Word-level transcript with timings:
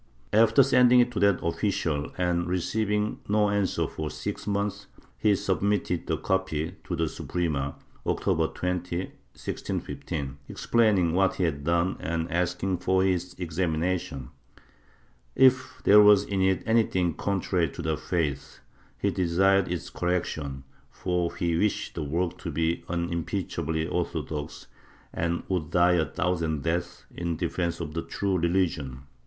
After 0.33 0.63
sending 0.63 0.99
it 0.99 1.11
to 1.11 1.19
that 1.19 1.43
official 1.45 2.11
and 2.17 2.47
receiving 2.47 3.19
no 3.27 3.51
answer 3.51 3.85
for 3.87 4.09
six 4.09 4.47
months, 4.47 4.87
he 5.19 5.35
submitted 5.35 6.09
a 6.09 6.17
copy 6.17 6.73
to 6.85 6.95
the 6.95 7.07
Suprema, 7.07 7.75
October 8.07 8.47
20, 8.47 8.97
1615, 8.97 10.39
explaining 10.49 11.13
what 11.13 11.35
he 11.35 11.43
had 11.43 11.63
done 11.63 11.97
and 11.99 12.31
asking 12.31 12.79
for 12.79 13.05
its 13.05 13.35
examination; 13.35 14.29
if 15.35 15.83
there 15.83 16.01
was 16.01 16.23
in 16.23 16.41
it 16.41 16.63
anything 16.65 17.13
contrary 17.13 17.69
to 17.69 17.83
the 17.83 17.95
faith, 17.95 18.59
he 18.97 19.11
desired 19.11 19.71
its 19.71 19.91
correction, 19.91 20.63
for 20.89 21.35
he 21.35 21.55
wished 21.55 21.93
the 21.93 22.01
work 22.03 22.39
to 22.39 22.49
be 22.49 22.83
unimpeachably 22.89 23.87
orthodox 23.87 24.65
and 25.13 25.43
would 25.47 25.69
die 25.69 25.93
a 25.93 26.05
thousand 26.05 26.63
deaths 26.63 27.05
in 27.13 27.37
defence 27.37 27.79
of 27.79 27.93
the 27.93 28.01
true 28.01 28.35
religion. 28.39 29.03